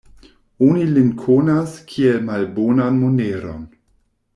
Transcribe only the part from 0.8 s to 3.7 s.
lin konas, kiel malbonan moneron.